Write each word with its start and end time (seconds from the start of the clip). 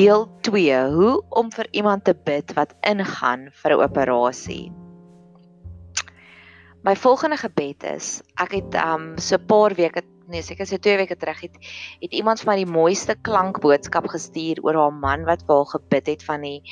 Deel 0.00 0.28
2: 0.40 0.76
Hoe 0.92 1.24
om 1.28 1.50
vir 1.52 1.66
iemand 1.76 2.04
te 2.08 2.14
bid 2.24 2.54
wat 2.56 2.70
ingaan 2.88 3.42
vir 3.52 3.72
'n 3.74 3.82
operasie. 3.84 4.72
My 6.88 6.94
volgende 6.96 7.36
gebed 7.36 7.84
is 7.84 8.22
ek 8.44 8.54
het 8.56 8.78
um 8.80 9.18
so 9.18 9.36
'n 9.36 9.44
paar 9.46 9.74
weke 9.76 10.02
nee 10.28 10.42
seker 10.42 10.66
so 10.66 10.78
2 10.78 10.96
weke 10.96 11.16
terug 11.16 11.40
het 11.40 11.58
het 12.00 12.12
iemand 12.16 12.40
vir 12.40 12.48
my 12.50 12.56
die 12.62 12.72
mooiste 12.72 13.14
klankboodskap 13.28 14.08
gestuur 14.08 14.62
oor 14.64 14.74
haar 14.74 14.96
man 15.02 15.24
wat 15.28 15.44
vir 15.44 15.56
haar 15.56 15.70
gebid 15.74 16.06
het 16.06 16.24
van 16.24 16.40
die 16.48 16.62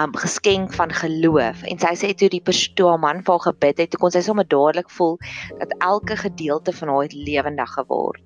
um 0.00 0.12
geskenk 0.12 0.74
van 0.74 0.92
geloof 0.92 1.62
en 1.62 1.78
sy 1.78 1.94
sê 1.96 2.12
toe 2.12 2.28
die 2.28 2.42
toe 2.74 2.88
haar 2.88 3.00
man 3.00 3.24
vir 3.24 3.32
haar 3.32 3.46
gebid 3.52 3.78
het 3.78 3.90
toe 3.90 4.00
kon 4.00 4.10
sy 4.10 4.20
sommer 4.20 4.44
dadelik 4.44 4.90
voel 4.90 5.16
dat 5.64 5.72
elke 5.78 6.16
gedeelte 6.16 6.72
van 6.72 6.88
haar 6.88 7.02
het 7.08 7.16
lewendig 7.16 7.72
geword. 7.72 8.22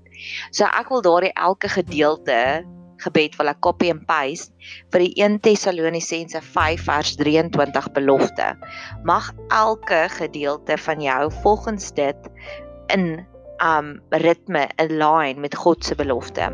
So 0.50 0.64
ek 0.64 0.89
wil 0.89 1.03
daardie 1.03 1.32
elke 1.35 1.68
gedeelte 1.68 2.67
gebed 3.04 3.36
wil 3.40 3.50
ek 3.53 3.61
copy 3.64 3.90
and 3.93 4.07
paste 4.09 4.53
vir 4.93 5.04
die 5.04 5.13
1 5.25 5.41
Tessalonisense 5.45 6.41
5 6.45 6.86
vers 6.86 7.17
23 7.21 7.91
belofte. 7.96 8.53
Mag 9.08 9.32
elke 9.54 10.07
gedeelte 10.17 10.79
van 10.86 11.05
jou 11.05 11.21
volgens 11.43 11.93
dit 11.96 12.31
in 12.94 13.21
um 13.64 13.99
ritme 14.25 14.68
align 14.81 15.41
met 15.41 15.55
God 15.55 15.85
se 15.85 15.94
belofte. 15.94 16.49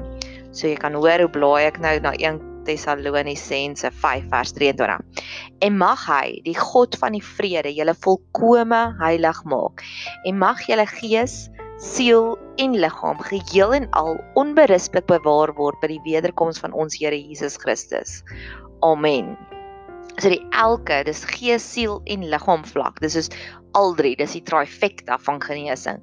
So 0.51 0.67
jy 0.67 0.77
kan 0.81 0.97
hoor 0.99 1.23
hoe 1.23 1.33
blaai 1.33 1.69
ek 1.69 1.81
nou 1.83 1.97
na 2.03 2.15
1 2.19 2.41
Tessalonisense 2.67 3.91
5 4.03 4.31
vers 4.33 4.53
23. 4.57 5.03
En 5.63 5.77
mag 5.79 6.03
hy, 6.11 6.41
die 6.47 6.57
God 6.59 6.97
van 6.99 7.15
die 7.15 7.23
vrede, 7.23 7.71
julle 7.75 7.95
volkome 8.03 8.81
heilig 9.01 9.43
maak 9.47 9.85
en 10.27 10.41
mag 10.41 10.65
julle 10.67 10.87
gees, 10.91 11.47
siel 11.77 12.37
en 12.57 12.77
liggaam 12.81 13.19
geheel 13.21 13.75
en 13.75 13.91
al 13.91 14.17
onberispelik 14.35 15.07
bewaar 15.11 15.53
word 15.59 15.81
by 15.83 15.93
die 15.93 16.03
wederkoms 16.07 16.61
van 16.63 16.73
ons 16.73 16.97
Here 16.97 17.17
Jesus 17.17 17.59
Christus. 17.61 18.23
Amen. 18.81 19.37
So 20.17 20.31
die 20.33 20.43
elke, 20.57 21.03
dis 21.05 21.25
gees, 21.29 21.65
siel 21.75 22.01
en 22.09 22.25
liggaam 22.33 22.65
vlak. 22.65 23.01
Dis 23.05 23.19
is 23.21 23.31
al 23.77 23.93
drie, 23.99 24.15
dis 24.17 24.33
die 24.33 24.43
trifecta 24.47 25.19
van 25.27 25.41
genesing. 25.45 26.01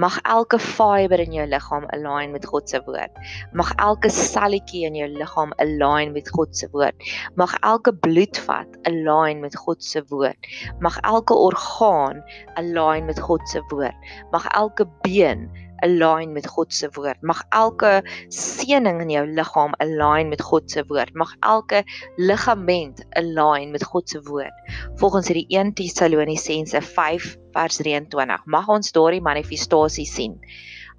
Mag 0.00 0.18
elke 0.28 0.58
fiber 0.60 1.22
in 1.22 1.32
jou 1.32 1.46
liggaam 1.48 1.86
align 1.96 2.34
met 2.34 2.44
God 2.50 2.68
se 2.68 2.82
woord. 2.84 3.16
Mag 3.56 3.72
elke 3.80 4.10
selletjie 4.12 4.84
in 4.88 4.98
jou 4.98 5.08
liggaam 5.08 5.54
align 5.64 6.12
met 6.12 6.28
God 6.36 6.52
se 6.56 6.68
woord. 6.74 7.08
Mag 7.40 7.56
elke 7.62 7.94
bloedvat 8.04 8.76
align 8.90 9.40
met 9.40 9.56
God 9.56 9.84
se 9.84 10.04
woord. 10.12 10.50
Mag 10.84 11.00
elke 11.00 11.34
orgaan 11.48 12.20
align 12.60 13.08
met 13.08 13.20
God 13.20 13.48
se 13.48 13.64
woord. 13.72 14.12
Mag 14.34 14.44
elke 14.52 14.84
been 15.06 15.48
align 15.84 16.32
met 16.32 16.48
God 16.50 16.72
se 16.74 16.88
woord. 16.96 17.20
Mag 17.22 17.42
elke 17.56 18.00
seëning 18.32 19.02
in 19.04 19.12
jou 19.12 19.24
liggaam 19.28 19.76
align 19.84 20.32
met 20.32 20.42
God 20.42 20.70
se 20.72 20.84
woord. 20.88 21.14
Mag 21.14 21.34
elke 21.46 21.84
ligament 22.16 23.04
align 23.20 23.74
met 23.74 23.84
God 23.92 24.08
se 24.08 24.22
woord. 24.28 24.76
Volgens 25.02 25.30
hierdie 25.30 25.46
1 25.52 25.74
Tessalonisense 25.78 26.80
5 26.94 27.34
vers 27.54 27.82
23. 27.82 28.46
Mag 28.46 28.70
ons 28.72 28.94
daardie 28.96 29.22
manifestasie 29.24 30.08
sien. 30.08 30.40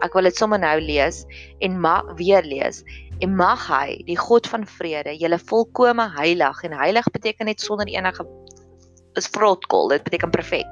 Ek 0.04 0.16
wil 0.16 0.28
dit 0.28 0.36
sommer 0.36 0.60
nou 0.60 0.76
lees 0.84 1.24
en 1.64 1.78
mag 1.80 2.08
weer 2.20 2.44
lees. 2.44 2.84
En 3.24 3.32
mag 3.40 3.62
hy, 3.72 4.02
die 4.08 4.18
God 4.20 4.48
van 4.52 4.66
vrede, 4.68 5.14
julle 5.16 5.40
volkome 5.40 6.10
heilig 6.18 6.64
en 6.68 6.76
heilig 6.76 7.08
beteken 7.16 7.48
net 7.48 7.64
sonder 7.64 7.88
enige 7.88 8.26
is 9.18 9.28
vrotkool, 9.28 9.90
dit 9.94 10.04
beteken 10.04 10.32
perfek. 10.34 10.68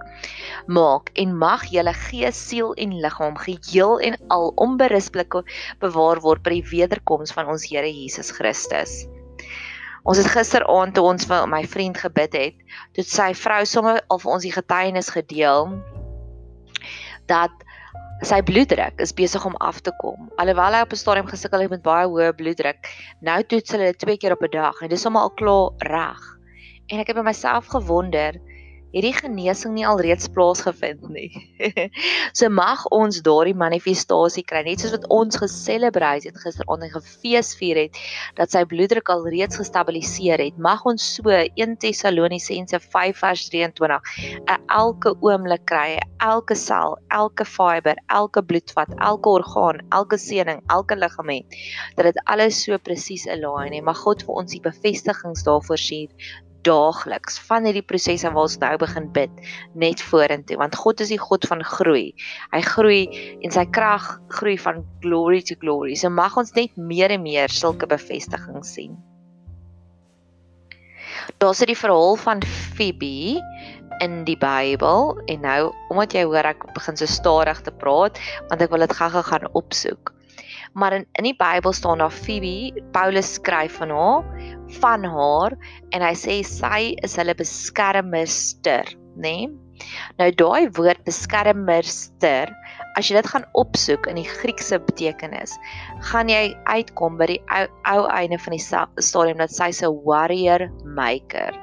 Maak 0.67 1.09
en 1.19 1.37
mag 1.37 1.65
julle 1.71 1.93
gees, 1.93 2.39
siel 2.49 2.73
en 2.73 2.99
liggaam 3.03 3.37
geheel 3.37 3.99
en 3.99 4.17
al 4.27 4.51
onberispelik 4.55 5.39
bewaar 5.79 6.21
word 6.23 6.43
by 6.43 6.57
die 6.57 6.67
wederkoms 6.71 7.33
van 7.35 7.51
ons 7.51 7.67
Here 7.69 7.89
Jesus 7.89 8.31
Christus. 8.31 9.03
Ons 10.03 10.19
het 10.19 10.27
gisteraand 10.27 10.95
toe 10.95 11.05
ons 11.07 11.27
vir 11.27 11.45
my 11.47 11.63
vriend 11.63 11.97
gebid 11.97 12.33
het, 12.35 12.55
toe 12.95 13.05
sy 13.07 13.31
vrou 13.39 13.61
sommer 13.65 14.01
al 14.11 14.19
vir 14.19 14.33
ons 14.35 14.43
die 14.43 14.51
getuienis 14.51 15.13
gedeel 15.15 15.71
dat 17.31 17.53
sy 18.27 18.41
bloeddruk 18.43 18.99
is 19.03 19.15
besig 19.15 19.43
om 19.47 19.55
af 19.63 19.79
te 19.83 19.91
kom. 19.99 20.29
Alhoewel 20.39 20.75
hy 20.75 20.81
op 20.83 20.91
'n 20.91 20.99
stadium 20.99 21.27
gesukkel 21.27 21.61
het 21.61 21.69
met 21.69 21.83
baie 21.83 22.07
hoë 22.07 22.35
bloeddruk, 22.35 22.87
nou 23.21 23.43
toets 23.43 23.71
hulle 23.71 23.91
dit 23.91 23.99
twee 23.99 24.17
keer 24.17 24.31
op 24.31 24.43
'n 24.43 24.51
dag 24.51 24.81
en 24.81 24.89
dis 24.89 25.01
sommer 25.01 25.21
al 25.21 25.33
klaar 25.39 25.71
reg. 25.77 26.21
En 26.91 26.99
ek 26.99 27.11
het 27.11 27.17
by 27.17 27.23
myself 27.25 27.69
gewonder, 27.71 28.39
het 28.93 29.01
die 29.01 29.13
genesing 29.15 29.73
nie 29.73 29.85
alreeds 29.89 30.27
plaasgevind 30.29 31.07
nie. 31.09 31.29
so 32.37 32.49
mag 32.53 32.83
ons 32.93 33.23
daardie 33.25 33.55
manifestasie 33.57 34.43
kry, 34.45 34.61
net 34.67 34.83
soos 34.83 34.93
wat 34.93 35.07
ons 35.13 35.39
geselebreit 35.41 36.27
het 36.27 36.37
gisteraand 36.43 36.85
en 36.85 36.93
gefeesvier 36.93 37.79
het 37.85 37.97
dat 38.37 38.53
sy 38.53 38.61
bloeddruk 38.69 39.09
alreeds 39.09 39.57
gestabiliseer 39.57 40.45
het. 40.45 40.61
Mag 40.61 40.85
ons 40.89 41.07
so 41.15 41.33
1 41.33 41.75
Tessalonisense 41.81 42.77
5:23 42.83 44.13
elke 44.77 45.15
oomblik 45.25 45.65
kry, 45.69 45.97
elke 46.21 46.55
sel, 46.57 46.99
elke 47.09 47.49
fiber, 47.49 47.97
elke 48.13 48.45
bloedvat, 48.45 48.93
elke 49.01 49.37
orgaan, 49.41 49.81
elke 49.89 50.21
sening, 50.21 50.61
elke 50.69 50.95
ligament 50.95 51.61
dat 51.97 52.11
dit 52.11 52.23
alles 52.29 52.61
so 52.63 52.77
presies 52.77 53.25
align 53.27 53.73
en 53.73 53.89
mag 53.89 53.97
God 54.05 54.21
vir 54.25 54.41
ons 54.43 54.53
die 54.53 54.61
bevestigings 54.61 55.45
daarvoor 55.47 55.81
stuur 55.81 56.43
daagliks 56.65 57.39
van 57.47 57.67
hierdie 57.67 57.85
prosesse 57.85 58.29
waar 58.29 58.47
ons 58.47 58.57
nou 58.61 58.73
begin 58.81 59.09
bid 59.15 59.41
net 59.79 60.01
vorentoe 60.01 60.57
want 60.61 60.77
God 60.79 61.03
is 61.03 61.13
die 61.13 61.21
God 61.21 61.47
van 61.49 61.63
groei. 61.67 62.11
Hy 62.53 62.61
groei 62.67 63.01
en 63.43 63.53
sy 63.55 63.65
krag 63.75 64.07
groei 64.39 64.57
van 64.61 64.83
glory 65.05 65.41
to 65.45 65.57
glory. 65.61 65.97
So 65.99 66.09
mag 66.13 66.37
ons 66.39 66.55
net 66.57 66.75
meer 66.77 67.13
en 67.13 67.25
meer 67.25 67.51
sulke 67.51 67.89
bevestigings 67.89 68.75
sien. 68.77 68.97
Daar's 71.39 71.61
dit 71.63 71.71
die 71.71 71.79
verhaal 71.79 72.17
van 72.19 72.41
Phoebe 72.43 73.39
in 74.03 74.23
die 74.27 74.37
Bybel 74.39 75.13
en 75.31 75.45
nou 75.45 75.59
omdat 75.93 76.15
jy 76.17 76.25
hoor 76.27 76.47
ek 76.49 76.65
begin 76.75 76.97
so 76.99 77.07
stadig 77.09 77.61
te 77.63 77.73
praat 77.83 78.19
want 78.49 78.63
ek 78.63 78.73
wil 78.73 78.83
dit 78.83 78.97
gou-gou 78.97 79.23
gaan 79.29 79.49
opsoek. 79.53 80.13
Maar 80.73 80.93
in 80.93 81.05
in 81.19 81.27
die 81.29 81.35
Bybel 81.37 81.73
staan 81.73 82.01
daar 82.01 82.11
Phoebe, 82.11 82.73
Paulus 82.91 83.33
skryf 83.33 83.77
van 83.77 83.89
haar 83.89 84.23
van 84.79 85.03
haar 85.05 85.53
en 85.93 86.01
hy 86.01 86.13
sê 86.17 86.39
sy 86.47 86.93
is 87.05 87.17
hulle 87.19 87.35
beskermster, 87.37 88.89
nê? 89.15 89.45
Nee? 89.45 89.51
Nou 90.17 90.29
daai 90.37 90.69
woord 90.77 91.03
beskermster, 91.05 92.51
as 92.97 93.09
jy 93.09 93.17
dit 93.17 93.29
gaan 93.29 93.45
opsoek 93.59 94.07
in 94.09 94.19
die 94.21 94.27
Griekse 94.27 94.79
betekenis, 94.87 95.55
gaan 96.11 96.29
jy 96.31 96.53
uitkom 96.69 97.17
by 97.19 97.29
die 97.33 97.41
ou, 97.53 97.65
ou 97.89 98.07
einde 98.13 98.39
van 98.41 98.55
die 98.55 98.63
stadium 98.63 99.41
dat 99.41 99.53
sy 99.53 99.71
'n 99.73 100.01
warrior 100.05 100.69
maker. 100.85 101.53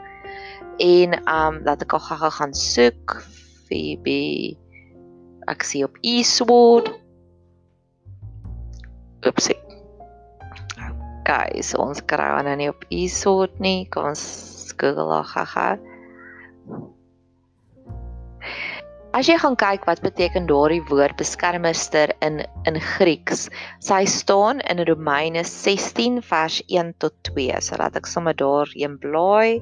En 0.81 1.19
um 1.29 1.63
dat 1.65 1.83
ek 1.83 1.93
al 1.93 2.07
gaga 2.09 2.31
gaan 2.31 2.55
soek 2.55 3.23
Phoebe 3.69 4.57
ek 5.49 5.63
sien 5.63 5.85
op 5.85 5.97
Eastwood. 6.03 7.00
Oepsie. 9.27 9.59
Okay, 11.21 11.61
so 11.63 11.79
ons 11.85 12.01
kry 12.11 12.31
hom 12.33 12.47
nou 12.49 12.57
nie 12.59 12.71
op 12.73 12.87
e-sort 12.91 13.61
nie. 13.61 13.85
Kom 13.93 14.11
ons 14.15 14.25
Google 14.81 15.13
haar 15.13 15.29
gaga. 15.29 15.69
As 19.11 19.27
jy 19.27 19.35
gaan 19.43 19.57
kyk 19.59 19.89
wat 19.89 20.01
beteken 20.05 20.47
daardie 20.47 20.83
woord 20.87 21.17
beskermster 21.19 22.13
in 22.23 22.45
in 22.71 22.79
Grieks, 22.79 23.49
sy 23.83 24.05
staan 24.07 24.63
in 24.71 24.83
Romeine 24.87 25.43
16 25.45 26.21
vers 26.23 26.61
1 26.71 26.95
tot 27.03 27.17
2. 27.29 27.59
So 27.61 27.77
laat 27.81 27.99
ek 27.99 28.07
sommer 28.07 28.39
daarheen 28.39 28.97
blaai. 29.03 29.59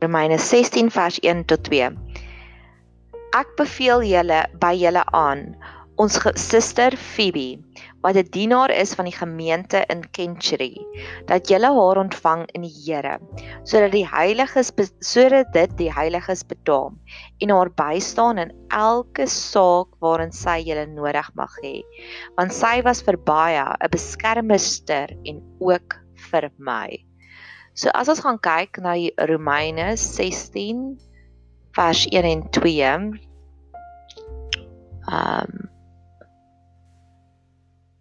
Romeine 0.00 0.40
16 0.40 0.88
vers 0.90 1.20
1 1.20 1.44
tot 1.52 1.68
2. 1.68 1.92
Ek 3.30 3.52
beveel 3.54 4.02
julle 4.02 4.40
by 4.58 4.72
julle 4.74 5.04
aan 5.14 5.52
ons 6.02 6.16
suster 6.40 6.96
Phoebe 6.98 7.60
wat 8.02 8.16
'n 8.18 8.30
dienaar 8.34 8.72
is 8.74 8.94
van 8.98 9.06
die 9.06 9.14
gemeente 9.14 9.84
in 9.94 10.00
Kenchri 10.16 10.74
dat 11.28 11.46
julle 11.52 11.70
haar 11.76 12.00
ontvang 12.02 12.42
in 12.58 12.64
die 12.66 12.72
Here 12.74 13.20
sodat 13.62 13.92
die 13.94 14.06
heiliges 14.08 14.72
sodat 14.98 15.52
dit 15.54 15.76
die 15.78 15.92
heiliges 15.94 16.42
bedaam 16.42 16.98
en 17.38 17.54
haar 17.54 17.70
bystaan 17.70 18.42
in 18.46 18.52
elke 18.80 19.28
saak 19.30 19.94
waarin 20.02 20.32
sy 20.32 20.58
julle 20.66 20.88
nodig 20.90 21.30
mag 21.38 21.54
hê 21.62 21.76
want 22.34 22.56
sy 22.56 22.82
was 22.82 23.04
vir 23.06 23.20
baie 23.30 23.62
'n 23.62 23.92
beskermster 23.94 25.14
en 25.24 25.38
ook 25.60 26.00
vir 26.32 26.50
my. 26.58 26.98
So 27.74 27.90
as 27.94 28.08
ons 28.08 28.26
gaan 28.26 28.42
kyk 28.42 28.82
na 28.82 28.98
Romeine 29.30 29.96
16 29.96 30.98
vers 31.72 32.06
1 32.10 32.24
en 32.24 32.50
2 32.50 33.29
ehm 35.10 35.50
um, 35.50 35.68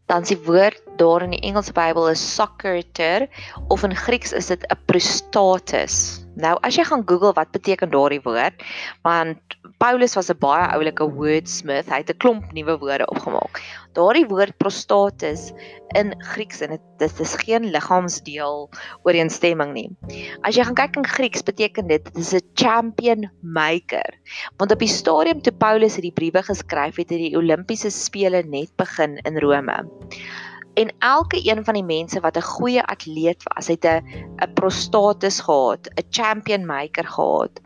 dan 0.05 0.21
is 0.21 0.27
die 0.27 0.41
woord 0.45 0.81
daar 0.99 1.23
in 1.23 1.35
die 1.35 1.43
Engelse 1.47 1.73
Bybel 1.75 2.09
is 2.11 2.23
socrator 2.35 3.27
of 3.67 3.83
in 3.87 3.95
Grieks 3.95 4.33
is 4.35 4.51
dit 4.51 4.63
'n 4.67 4.77
prostatus. 4.85 6.25
Nou 6.35 6.57
as 6.61 6.75
jy 6.75 6.83
gaan 6.83 7.03
Google 7.05 7.33
wat 7.33 7.51
beteken 7.51 7.91
daardie 7.91 8.21
woord, 8.23 8.63
want 9.03 9.39
Paulus 9.77 10.15
was 10.15 10.29
'n 10.29 10.39
baie 10.39 10.67
oulike 10.75 11.03
wordsmith, 11.03 11.89
hy 11.89 12.03
het 12.03 12.09
'n 12.09 12.17
klomp 12.17 12.51
nuwe 12.53 12.77
woorde 12.79 13.07
opgemaak. 13.07 13.61
Daardie 13.93 14.27
woord 14.27 14.57
prostatus 14.57 15.51
in 15.95 16.13
Grieks 16.21 16.61
en 16.61 16.79
dit 16.97 17.19
is 17.19 17.35
geen 17.35 17.71
liggaamsdeel 17.71 18.69
ooreenstemming 19.03 19.73
nie. 19.73 19.89
As 20.43 20.55
jy 20.55 20.63
gaan 20.63 20.75
kyk 20.75 20.95
in 20.95 21.07
Grieks 21.07 21.43
beteken 21.43 21.87
dit 21.87 21.99
dit 22.05 22.17
is 22.17 22.33
'n 22.33 22.45
champion 22.53 23.29
maker. 23.41 24.13
Want 24.57 24.71
op 24.71 24.79
die 24.79 24.87
stadium 24.87 25.41
toe 25.41 25.53
Paulus 25.53 25.95
hierdie 25.95 26.13
briewe 26.13 26.43
geskryf 26.43 26.95
het, 26.95 27.09
het 27.09 27.19
die 27.19 27.37
Olimpiese 27.37 27.89
spele 27.89 28.43
net 28.43 28.75
begin 28.75 29.17
in 29.17 29.37
Rome. 29.37 29.85
En 30.73 30.93
elke 30.99 31.39
een 31.49 31.63
van 31.63 31.73
die 31.73 31.83
mense 31.83 32.19
wat 32.19 32.37
'n 32.37 32.41
goeie 32.41 32.83
atleet 32.83 33.43
was, 33.53 33.67
het 33.67 33.85
'n 33.85 34.03
'n 34.37 34.53
prostatus 34.53 35.39
gehad, 35.39 35.89
'n 35.95 36.05
champion 36.09 36.65
maker 36.65 37.07
gehad. 37.07 37.61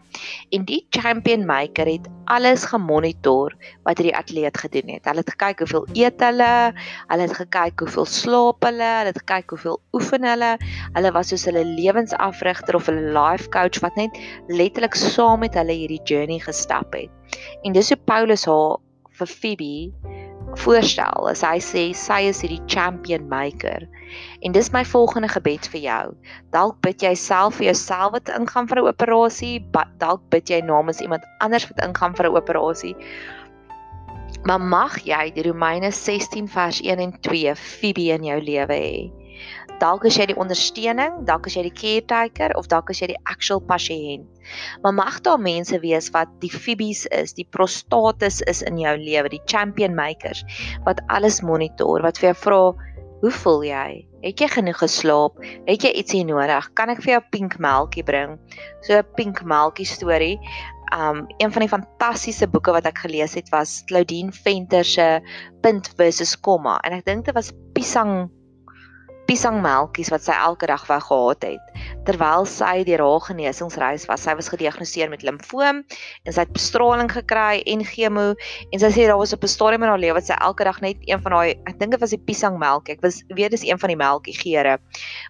En 0.50 0.66
die 0.66 0.86
champion 0.90 1.46
maker 1.46 1.86
het 1.86 2.08
alles 2.26 2.66
gemonitor 2.70 3.56
wat 3.84 3.98
hierdie 3.98 4.16
atleet 4.18 4.58
gedoen 4.58 4.94
het. 4.94 5.06
Hulle 5.06 5.24
het 5.24 5.30
gekyk 5.30 5.64
hoeveel 5.64 5.88
eet 5.94 6.22
hulle, 6.22 6.74
hulle 7.08 7.28
het 7.28 7.34
gekyk 7.34 7.80
hoeveel 7.80 8.06
slaap 8.06 8.64
hulle, 8.64 8.90
hulle 9.00 9.12
het 9.12 9.22
gekyk 9.24 9.50
hoeveel 9.50 9.82
oefen 9.98 10.24
hulle. 10.24 10.58
Hulle 10.94 11.12
was 11.12 11.34
soos 11.34 11.46
hulle 11.50 11.66
lewensafrigter 11.66 12.76
of 12.76 12.86
hulle 12.86 13.14
life 13.18 13.50
coach 13.50 13.82
wat 13.86 13.96
net 13.96 14.18
letterlik 14.48 14.96
saam 14.96 15.40
met 15.40 15.58
hulle 15.58 15.74
hierdie 15.74 16.02
journey 16.04 16.40
gestap 16.40 16.94
het. 16.94 17.10
En 17.64 17.74
dis 17.74 17.90
hoe 17.90 17.98
Paulus 18.06 18.46
haar 18.46 18.78
vir 19.18 19.28
Phoebe 19.28 19.74
voorstel 20.62 21.30
as 21.30 21.42
hy 21.46 21.58
sê 21.64 21.84
sy 21.98 22.20
is 22.30 22.42
hierdie 22.44 22.62
champion 22.70 23.26
maker. 23.30 23.88
En 24.46 24.54
dis 24.56 24.70
my 24.76 24.84
volgende 24.86 25.30
gebed 25.32 25.68
vir 25.74 25.82
jou. 25.86 26.06
Dalk 26.56 26.82
bid 26.86 27.02
jy 27.04 27.14
self 27.18 27.58
vir 27.60 27.72
jouself 27.72 28.14
wat 28.18 28.30
ingaan 28.30 28.70
vir 28.70 28.82
'n 28.82 28.92
operasie, 28.94 29.66
dalk 30.00 30.22
bid 30.30 30.50
jy 30.50 30.62
namens 30.62 31.02
iemand 31.02 31.26
anders 31.40 31.68
wat 31.70 31.84
ingaan 31.88 32.16
vir 32.16 32.30
'n 32.30 32.38
operasie. 32.38 32.96
Maar 34.44 34.62
mag 34.62 35.00
jy 35.06 35.32
die 35.32 35.44
Romeine 35.44 35.92
16 35.92 36.48
vers 36.48 36.82
1 36.82 37.00
en 37.00 37.14
2 37.22 37.56
Phoebe 37.56 38.12
in 38.12 38.24
jou 38.24 38.40
lewe 38.42 38.76
hê. 38.76 39.23
Dalk 39.81 40.06
is 40.06 40.18
jy 40.20 40.28
die 40.30 40.38
ondersteuning, 40.38 41.24
dalk 41.28 41.48
is 41.50 41.56
jy 41.58 41.64
die 41.66 41.74
caretaker 41.74 42.54
of 42.60 42.68
dalk 42.72 42.92
is 42.94 43.02
jy 43.02 43.10
die 43.14 43.22
actual 43.30 43.62
pasiënt. 43.66 44.28
Maar 44.84 44.94
mag 44.94 45.20
daar 45.25 45.42
mense 45.42 45.80
wees 45.81 46.12
wat 46.14 46.30
die 46.44 46.52
Phoebes 46.52 47.06
is, 47.16 47.34
die 47.34 47.48
prostatus 47.56 48.42
is 48.52 48.62
in 48.68 48.78
jou 48.81 48.94
lewe, 49.00 49.31
die 49.34 49.42
champion 49.50 49.96
makers 49.98 50.44
wat 50.86 51.02
alles 51.10 51.42
monitor, 51.42 52.04
wat 52.06 52.22
vir 52.22 52.31
jou 52.31 52.38
vra, 52.44 52.62
"Hoe 53.24 53.31
voel 53.31 53.64
jy? 53.64 54.06
Het 54.24 54.40
jy 54.40 54.48
genoeg 54.48 54.78
geslaap? 54.78 55.42
Het 55.68 55.84
jy 55.84 55.92
ietsie 55.96 56.24
nodig? 56.25 56.70
Kan 56.75 56.90
ek 56.90 57.02
vir 57.02 57.14
jou 57.14 57.24
pink 57.31 57.60
melkie 57.60 58.04
bring?" 58.04 58.38
So 58.84 58.98
'n 58.98 59.04
pink 59.16 59.44
melkie 59.44 59.86
storie. 59.86 60.40
Um 60.94 61.25
een 61.40 61.52
van 61.52 61.62
die 61.62 61.70
fantastiese 61.70 62.48
boeke 62.48 62.72
wat 62.72 62.86
ek 62.86 62.98
gelees 62.98 63.34
het 63.34 63.50
was 63.50 63.84
Claudine 63.88 64.31
Venter 64.31 64.84
se 64.84 65.22
Punt 65.62 65.90
versus 65.98 66.36
Komma 66.36 66.80
en 66.84 66.94
ek 66.94 67.06
dink 67.06 67.25
dit 67.25 67.34
was 67.34 67.52
Pisang 67.74 68.30
piesangmelkies 69.28 70.12
wat 70.14 70.25
sy 70.25 70.36
elke 70.36 70.68
dag 70.70 70.84
wou 70.90 71.00
gehad 71.02 71.46
het. 71.48 71.84
Terwyl 72.08 72.48
sy 72.50 72.84
deur 72.88 73.04
haar 73.06 73.25
genesingsreis 73.28 74.08
was, 74.10 74.24
sy 74.25 74.36
was 74.40 74.52
gediagnoseer 74.52 75.12
met 75.12 75.24
limfoom 75.24 75.84
en 75.84 76.31
sy 76.31 76.44
het 76.44 76.54
bestraling 76.56 77.12
gekry 77.12 77.62
en 77.74 77.86
chemo 77.88 78.34
en 78.34 78.84
sy 78.84 78.92
sê 78.94 79.08
daar 79.08 79.22
was 79.22 79.34
op 79.34 79.44
'n 79.44 79.54
stadium 79.56 79.84
in 79.84 79.94
haar 79.94 80.04
lewe 80.04 80.20
wat 80.20 80.28
sy 80.28 80.36
elke 80.40 80.64
dag 80.64 80.81
net 80.81 80.98
een 81.08 81.22
van 81.22 81.31
daai 81.31 81.56
ek 81.66 81.80
dink 81.80 81.92
dit 81.92 82.02
was 82.02 82.16
die 82.16 82.25
piesangmelk. 82.28 82.90
Ek 82.90 83.02
was 83.02 83.24
weet 83.30 83.52
dis 83.52 83.64
een 83.64 83.80
van 83.80 83.90
die 83.90 84.00
melkie 84.00 84.36
geure 84.36 84.80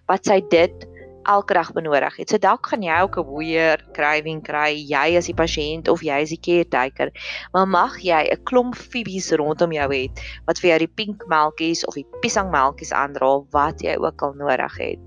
wat 0.06 0.24
sy 0.26 0.40
dit 0.50 0.93
elke 1.24 1.54
dag 1.54 1.72
benodig 1.72 2.16
het. 2.16 2.30
So 2.30 2.38
dalk 2.38 2.66
gaan 2.70 2.82
jy 2.82 3.00
ook 3.02 3.18
'n 3.18 3.28
hoër 3.28 3.84
craving 3.92 4.42
kry, 4.42 4.74
jy 4.76 5.16
as 5.16 5.26
die 5.26 5.34
pasiënt 5.34 5.88
of 5.88 6.02
jy 6.02 6.22
as 6.22 6.30
die 6.30 6.40
caretaker. 6.40 7.10
Maar 7.52 7.66
mag 7.66 7.98
jy 7.98 8.22
'n 8.30 8.44
klomp 8.44 8.74
fibies 8.74 9.32
rondom 9.32 9.72
jou 9.72 9.88
hê 9.92 10.10
wat 10.46 10.58
vir 10.58 10.70
jou 10.70 10.78
die 10.78 10.94
pink 10.94 11.24
melkies 11.28 11.84
of 11.86 11.94
die 11.94 12.06
piesangmelkies 12.22 12.92
aandra 12.92 13.44
wat 13.50 13.82
jy 13.82 13.96
ook 13.96 14.22
al 14.22 14.34
nodig 14.34 14.76
het. 14.78 15.04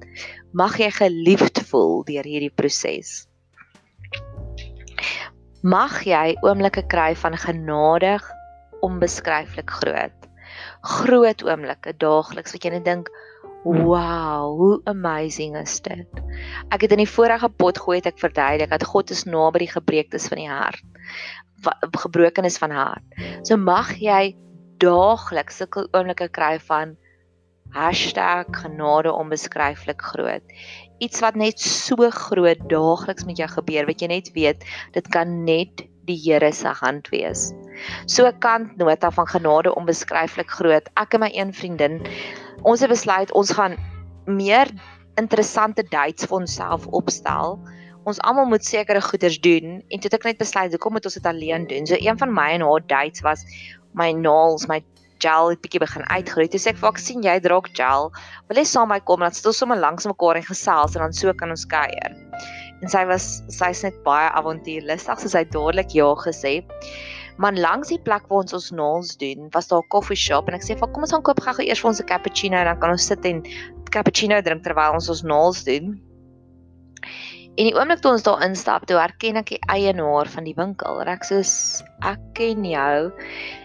Mag 0.54 0.78
jy 0.78 0.92
geliefd 0.92 1.62
voel 1.70 2.04
deur 2.04 2.24
hierdie 2.24 2.54
proses. 2.56 3.28
Mag 5.64 6.04
jy 6.04 6.38
oomblikke 6.42 6.86
kry 6.88 7.16
van 7.16 7.38
genadig 7.38 8.24
onbeskryflik 8.82 9.70
groot. 9.70 10.14
Groot 10.82 11.44
oomblikke 11.44 11.94
daagliks 11.98 12.54
wat 12.54 12.64
jy 12.64 12.72
net 12.72 12.86
dink 12.86 13.10
Wow, 13.64 14.56
hoe 14.58 14.82
amazing 14.86 15.58
is 15.58 15.80
dit. 15.82 16.20
Ek 16.70 16.86
het 16.86 16.94
in 16.94 17.02
die 17.02 17.10
vorige 17.10 17.50
pot 17.50 17.80
gooi 17.82 17.98
het 18.00 18.12
ek 18.12 18.22
verduidelik 18.22 18.70
dat 18.72 18.86
God 18.88 19.12
is 19.12 19.26
naby 19.26 19.66
die 19.66 19.72
gebreektes 19.72 20.28
van 20.32 20.42
die 20.42 20.52
hart. 20.52 20.84
Gebrokenis 21.98 22.60
van 22.62 22.72
hart. 22.72 23.18
So 23.44 23.58
mag 23.58 23.96
jy 24.00 24.36
daagliks 24.82 25.58
sulke 25.58 25.88
oomblikke 25.90 26.30
kry 26.30 26.58
van 26.70 26.96
#genade 27.74 29.12
onbeskryflik 29.12 30.02
groot. 30.02 30.44
Iets 31.00 31.20
wat 31.20 31.36
net 31.36 31.60
so 31.60 32.10
groot 32.10 32.62
daagliks 32.70 33.26
met 33.26 33.38
jou 33.38 33.50
gebeur, 33.50 33.86
wat 33.86 34.02
jy 34.02 34.08
net 34.08 34.32
weet, 34.34 34.64
dit 34.94 35.08
kan 35.08 35.44
net 35.44 35.84
die 36.08 36.18
Here 36.18 36.52
se 36.52 36.72
hand 36.82 37.10
wees. 37.12 37.52
So 38.06 38.26
'n 38.26 38.40
kantnota 38.40 39.12
van 39.12 39.28
genade 39.28 39.76
onbeskryflik 39.76 40.50
groot. 40.50 40.90
Ek 40.96 41.14
en 41.14 41.20
my 41.20 41.32
een 41.34 41.54
vriendin 41.54 42.02
ons 42.64 42.82
het 42.82 42.90
besluit 42.90 43.32
ons 43.32 43.52
gaan 43.52 43.78
meer 44.26 44.68
interessante 45.16 45.84
dates 45.84 46.26
vir 46.26 46.38
onsself 46.38 46.88
opstel. 46.88 47.60
Ons 48.08 48.20
almal 48.24 48.46
moet 48.46 48.66
sekere 48.66 49.02
goeders 49.02 49.40
doen 49.40 49.82
en 49.88 50.00
toe 50.00 50.10
het 50.10 50.20
ek 50.20 50.24
net 50.24 50.38
besluit 50.38 50.72
hoekom 50.72 50.94
moet 50.94 51.06
ons 51.06 51.14
dit 51.20 51.26
alleen 51.26 51.68
doen. 51.68 51.86
So 51.86 51.96
een 52.00 52.18
van 52.18 52.34
my 52.34 52.52
en 52.56 52.62
haar 52.62 52.86
dates 52.88 53.22
was 53.22 53.44
my 53.94 54.12
nails, 54.12 54.68
my 54.68 54.84
gel 55.20 55.50
het 55.50 55.62
bietjie 55.62 55.82
begin 55.82 56.06
uitgroei. 56.10 56.48
Toe 56.48 56.62
sê 56.62 56.72
ek 56.74 56.82
haar 56.84 57.00
sien 57.02 57.24
jy 57.26 57.40
draak 57.44 57.72
gel. 57.78 58.12
Wil 58.50 58.62
jy 58.62 58.66
saam 58.70 58.92
met 58.92 59.02
my 59.02 59.06
kom? 59.10 59.26
Dan 59.26 59.36
stel 59.36 59.56
sommer 59.56 59.80
langs 59.80 60.08
mekaar 60.10 60.40
en 60.40 60.46
gesels 60.46 60.96
en 60.96 61.06
dan 61.08 61.14
so 61.14 61.34
kan 61.34 61.54
ons 61.54 61.66
kuier. 61.66 62.16
En 62.82 62.92
sy 62.94 63.04
was 63.10 63.28
sy's 63.50 63.84
net 63.84 63.96
baie 64.06 64.30
avontuurlustig, 64.38 65.22
so 65.22 65.32
sy 65.34 65.46
het 65.46 65.54
dadelik 65.56 65.96
ja 65.98 66.10
gesê. 66.22 66.62
Maar 67.42 67.58
langs 67.58 67.92
die 67.94 68.02
plek 68.02 68.26
waar 68.30 68.44
ons 68.44 68.54
ons 68.58 68.72
nails 68.74 69.16
doen, 69.22 69.50
was 69.54 69.68
daar 69.70 69.82
'n 69.82 69.90
koffie 69.94 70.18
shop 70.18 70.48
en 70.50 70.56
ek 70.58 70.66
sê 70.66 70.78
vir 70.78 70.90
kom 70.94 71.06
ons 71.06 71.14
gaan 71.14 71.22
koop 71.22 71.40
gou 71.40 71.64
eers 71.64 71.82
vir 71.82 71.90
ons 71.90 72.02
'n 72.02 72.10
cappuccino 72.12 72.58
en 72.58 72.66
dan 72.66 72.80
kan 72.80 72.92
ons 72.92 73.08
sit 73.08 73.26
en 73.26 73.44
cappuccino 73.92 74.42
drink 74.42 74.64
terwyl 74.64 74.94
ons 74.94 75.10
ons 75.10 75.24
nails 75.24 75.64
doen. 75.64 76.02
En 77.58 77.66
die 77.66 77.74
oomblik 77.74 78.04
toe 78.06 78.12
ons 78.14 78.22
daar 78.22 78.44
instap, 78.46 78.84
toe 78.86 79.00
herken 79.02 79.40
ek 79.40 79.56
die 79.56 79.64
eienaar 79.74 80.30
van 80.30 80.46
die 80.46 80.54
winkel. 80.54 81.00
Ek 81.10 81.24
sê 81.26 81.40
ek 82.06 82.22
ken 82.38 82.62
jou. 82.70 83.10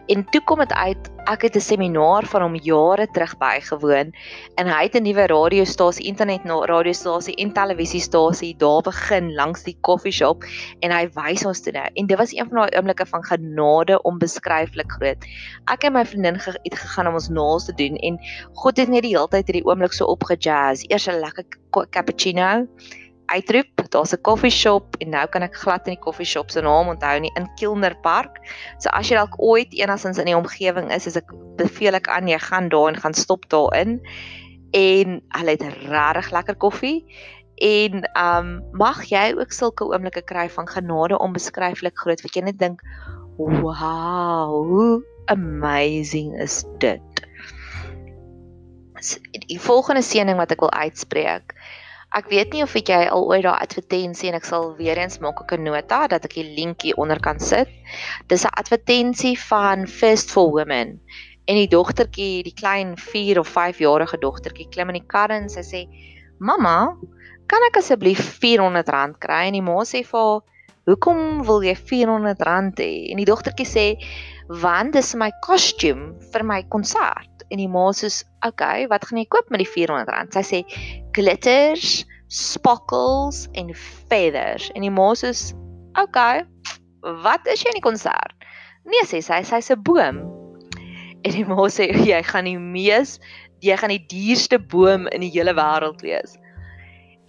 En 0.09 0.23
toe 0.33 0.41
kom 0.49 0.63
dit 0.65 0.73
uit 0.73 1.11
ek 1.29 1.45
het 1.45 1.57
'n 1.57 1.61
seminaar 1.61 2.25
van 2.27 2.43
hom 2.43 2.57
jare 2.57 3.07
terug 3.13 3.37
bygewoon 3.39 4.13
en 4.57 4.67
hy 4.67 4.83
het 4.83 4.97
'n 4.97 5.05
nuwe 5.05 5.27
radiostasie, 5.29 6.07
internet 6.07 6.41
radiostasie 6.45 7.37
en 7.37 7.53
televisiestasie 7.53 8.57
daar 8.57 8.83
begin 8.83 9.35
langs 9.35 9.63
die 9.63 9.77
koffieshop 9.81 10.43
en 10.81 10.91
hy 10.91 11.09
wys 11.15 11.45
ons 11.45 11.61
toe 11.61 11.73
nou. 11.73 11.89
En 11.95 12.07
dit 12.07 12.19
was 12.19 12.33
een 12.33 12.49
van 12.49 12.57
daai 12.57 12.77
oomblikke 12.79 13.07
van 13.07 13.25
genade 13.25 14.03
onbeskryflik 14.03 14.91
groot. 14.93 15.21
Ek 15.69 15.85
en 15.85 15.93
my 15.93 16.05
vriendin 16.05 16.41
het 16.41 16.75
gegaan 16.75 17.07
om 17.07 17.15
ons 17.15 17.29
naels 17.29 17.65
te 17.65 17.75
doen 17.75 17.97
en 17.97 18.19
God 18.55 18.77
het 18.77 18.89
net 18.89 19.03
die 19.03 19.17
hele 19.17 19.29
tyd 19.29 19.47
hierdie 19.47 19.67
oomblik 19.67 19.93
so 19.93 20.07
opgejazz. 20.07 20.85
Eers 20.89 21.09
'n 21.09 21.21
lekker 21.21 21.45
cappuccino 21.91 22.67
uitroep, 23.33 23.83
daar's 23.93 24.13
'n 24.13 24.23
koffieshop 24.23 24.97
en 25.01 25.11
nou 25.11 25.27
kan 25.27 25.43
ek 25.43 25.57
glad 25.57 25.87
in 25.87 25.95
die 25.97 26.05
koffieshop 26.05 26.51
se 26.51 26.61
naam 26.61 26.89
onthou 26.89 27.19
nie 27.21 27.33
in 27.37 27.49
Kilner 27.57 27.95
Park. 28.03 28.41
So 28.79 28.89
as 28.91 29.09
jy 29.09 29.17
dalk 29.17 29.37
ooit 29.39 29.73
enigstens 29.73 30.19
in 30.19 30.27
die 30.27 30.37
omgewing 30.37 30.91
is, 30.91 31.07
is 31.07 31.17
ek 31.17 31.31
beveel 31.57 31.95
ek 31.95 32.09
aan 32.09 32.29
jy 32.29 32.39
gaan 32.39 32.69
daar 32.69 32.89
en 32.89 32.97
gaan 32.97 33.15
stop 33.15 33.49
daarin. 33.49 34.01
En 34.73 35.21
hulle 35.29 35.51
het 35.51 35.63
regtig 35.63 36.31
lekker 36.33 36.57
koffie. 36.57 37.05
En 37.57 38.09
um 38.17 38.63
mag 38.73 39.05
jy 39.05 39.35
ook 39.37 39.53
sulke 39.53 39.85
oomblikke 39.85 40.23
kry 40.23 40.49
van 40.51 40.69
genade 40.69 41.19
onbeskryflik 41.19 41.99
groot 41.99 42.23
wat 42.23 42.35
jy 42.35 42.43
net 42.43 42.59
dink, 42.59 42.81
"Wow, 43.37 44.67
hoe 44.67 45.05
amazing 45.27 46.41
is 46.41 46.65
dit." 46.79 47.27
Die 49.47 49.61
volgende 49.61 50.03
seëning 50.03 50.37
wat 50.37 50.51
ek 50.53 50.61
wil 50.61 50.71
uitspreek 50.71 51.55
Ek 52.13 52.27
weet 52.29 52.53
nie 52.53 52.61
of 52.61 52.75
jy 52.77 52.97
al 53.09 53.23
ooit 53.25 53.47
daai 53.47 53.63
advertensie 53.65 54.29
en 54.29 54.35
ek 54.37 54.45
sal 54.45 54.75
weer 54.77 54.99
eens 55.01 55.15
maak 55.25 55.39
ek 55.41 55.55
'n 55.57 55.65
nota 55.65 56.01
dat 56.13 56.27
ek 56.29 56.35
die 56.37 56.51
linkie 56.59 56.93
onder 57.01 57.21
kan 57.27 57.41
sit. 57.41 57.71
Dis 58.29 58.45
'n 58.45 58.53
advertensie 58.63 59.33
van 59.49 59.87
First 59.87 60.29
for 60.31 60.53
Women. 60.53 61.01
En 61.49 61.57
die 61.57 61.71
dogtertjie, 61.73 62.45
die 62.45 62.53
klein 62.53 62.99
4 62.99 63.41
of 63.41 63.49
5 63.49 63.81
jarige 63.81 64.19
dogtertjie 64.21 64.69
klim 64.69 64.93
in 64.93 65.01
die 65.01 65.09
kar 65.15 65.31
en 65.31 65.49
sy 65.49 65.65
sê: 65.65 65.81
"Mamma, 66.39 66.99
kan 67.49 67.65
ek 67.71 67.81
asseblief 67.81 68.21
R400 68.21 69.19
kry?" 69.19 69.47
En 69.49 69.57
die 69.57 69.65
ma 69.65 69.81
sê 69.81 70.05
vir 70.05 70.21
haar: 70.21 70.41
"Hoekom 70.85 71.47
wil 71.47 71.63
jy 71.63 71.75
R400 71.75 72.77
hê?" 72.77 73.11
En 73.11 73.17
die 73.17 73.31
dogtertjie 73.33 73.67
sê: 73.67 73.87
"Want 74.49 74.93
dis 74.93 75.15
my 75.15 75.33
kostuum 75.41 76.21
vir 76.33 76.45
my 76.45 76.63
konsert." 76.69 77.32
En 77.53 77.61
die 77.61 77.69
ma 77.69 77.91
sê, 77.93 78.09
"Oké, 78.41 78.49
okay, 78.49 78.87
wat 78.89 79.05
gaan 79.05 79.19
jy 79.19 79.27
koop 79.29 79.51
met 79.51 79.61
die 79.61 79.69
R400?" 79.69 80.33
Sy 80.33 80.43
sê, 80.43 80.61
"Glitters, 81.13 82.05
sparkles 82.29 83.49
en 83.53 83.75
feathers." 84.09 84.71
En 84.75 84.83
die 84.83 84.91
ma 84.91 85.13
sê, 85.15 85.31
"Oké, 85.93 86.03
okay, 86.03 86.45
wat 87.23 87.47
is 87.47 87.63
jy 87.63 87.69
in 87.69 87.81
die 87.81 87.89
konsert?" 87.89 88.35
Nee, 88.85 89.05
sê 89.05 89.23
sy, 89.23 89.43
sy's 89.43 89.71
'n 89.71 89.83
boom. 89.83 90.17
En 91.23 91.31
die 91.31 91.45
ma 91.45 91.69
sê, 91.69 91.93
"Jy 91.93 92.23
gaan 92.23 92.45
die 92.45 92.59
mees, 92.59 93.21
jy 93.61 93.77
gaan 93.77 93.91
die 93.91 94.07
duurste 94.09 94.59
boom 94.59 95.07
in 95.09 95.21
die 95.21 95.31
hele 95.31 95.55
wêreld 95.55 96.03
wees." 96.03 96.39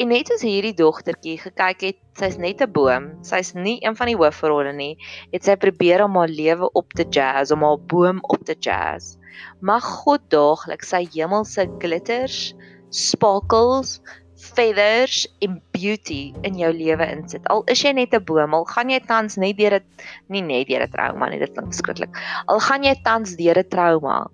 En 0.01 0.09
net 0.09 0.31
as 0.33 0.41
hierdie 0.41 0.73
dogtertjie 0.73 1.37
gekyk 1.37 1.81
het, 1.81 1.97
sy's 2.17 2.37
net 2.37 2.61
'n 2.61 2.71
boom, 2.71 3.23
sy's 3.23 3.53
nie 3.53 3.77
een 3.85 3.95
van 3.95 4.07
die 4.07 4.17
hoofrolle 4.17 4.73
nie, 4.73 4.97
het 5.31 5.43
sy 5.43 5.55
probeer 5.55 6.03
om 6.03 6.15
haar 6.15 6.27
lewe 6.27 6.69
op 6.73 6.89
te 6.97 7.05
jazz, 7.05 7.51
om 7.51 7.61
haar 7.61 7.77
boom 7.77 8.19
op 8.23 8.43
te 8.45 8.55
jazz. 8.59 9.17
Mag 9.61 9.83
God 9.83 10.25
daagliks 10.33 10.91
sy 10.93 11.03
hemelse 11.15 11.67
glitters, 11.79 12.53
sparkles, 12.89 13.99
feathers 14.43 15.23
en 15.41 15.61
beauty 15.71 16.33
in 16.43 16.57
jou 16.59 16.71
lewe 16.75 17.07
insit. 17.15 17.45
Al 17.53 17.63
is 17.71 17.83
jy 17.83 17.93
net 17.95 18.13
'n 18.13 18.25
boom, 18.27 18.53
al 18.53 18.65
gaan 18.65 18.89
jy 18.89 18.99
tans 19.07 19.37
net 19.37 19.57
deur 19.57 19.79
dit 19.79 20.05
nie 20.29 20.41
net 20.41 20.67
deur 20.67 20.83
'n 20.83 20.91
trauma 20.91 21.29
nie, 21.29 21.39
dit 21.39 21.53
klink 21.53 21.73
skrikkelik. 21.73 22.13
Al 22.47 22.59
gaan 22.59 22.83
jy 22.83 22.95
tans 23.03 23.35
deur 23.35 23.57
'n 23.57 23.69
trauma, 23.69 24.27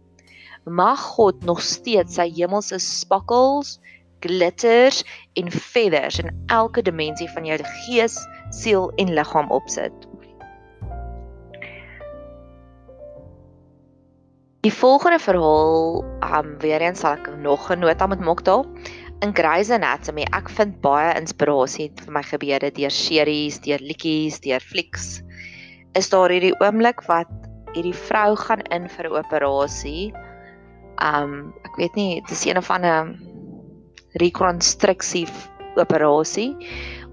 mag 0.66 1.00
God 1.00 1.44
nog 1.44 1.62
steeds 1.62 2.16
sy 2.16 2.30
hemelse 2.30 2.80
sparkles 2.80 3.80
glitters 4.22 5.04
en 5.36 5.52
feathers 5.52 6.20
in 6.20 6.32
elke 6.48 6.82
dimensie 6.82 7.30
van 7.30 7.46
jou 7.46 7.58
gees, 7.86 8.18
siel 8.52 8.92
en 8.98 9.14
liggaam 9.16 9.52
opsit. 9.52 10.09
Die 14.60 14.74
volgende 14.74 15.20
verhaal, 15.24 16.04
um 16.20 16.48
weer 16.60 16.82
eens 16.84 17.00
sal 17.00 17.16
ek 17.16 17.30
nog 17.40 17.70
'n 17.72 17.80
nota 17.80 18.08
met 18.12 18.20
maak 18.20 18.42
daar. 18.44 18.66
In 19.24 19.32
Grey's 19.32 19.70
Anatomy, 19.72 20.26
ek 20.36 20.50
vind 20.50 20.82
baie 20.82 21.14
inspirasie 21.16 21.88
vir 21.96 22.12
my 22.12 22.24
gebede 22.24 22.72
deur 22.76 22.92
series, 22.92 23.62
deur 23.64 23.80
liedjies, 23.80 24.42
deur 24.44 24.60
flieks. 24.60 25.22
Is 25.96 26.10
daar 26.10 26.30
hierdie 26.30 26.60
oomblik 26.60 27.06
wat 27.08 27.32
hierdie 27.72 27.96
vrou 27.96 28.36
gaan 28.36 28.62
in 28.76 28.90
vir 28.90 29.08
'n 29.08 29.16
operasie. 29.24 30.14
Um 31.00 31.54
ek 31.64 31.78
weet 31.78 31.96
nie, 31.96 32.22
dit 32.22 32.32
is 32.32 32.46
een 32.46 32.58
of 32.58 32.70
ander 32.70 33.16
rekonstruksie 34.20 35.28
operasie 35.76 36.52